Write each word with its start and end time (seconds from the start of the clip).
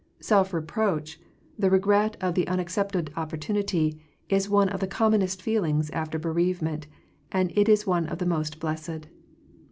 Self 0.19 0.51
reproach, 0.51 1.19
the 1.59 1.69
regret 1.69 2.17
of 2.21 2.33
the 2.33 2.47
unaccepted 2.47 3.13
opportunity, 3.15 4.01
is 4.29 4.49
one 4.49 4.67
of 4.67 4.79
the 4.79 4.87
commonest 4.87 5.43
feelings 5.43 5.91
after 5.91 6.17
be 6.17 6.27
reavement, 6.29 6.85
and 7.31 7.53
it 7.55 7.69
is 7.69 7.85
one 7.85 8.07
of 8.07 8.17
the 8.17 8.25
most 8.25 8.59
blessed. 8.59 9.05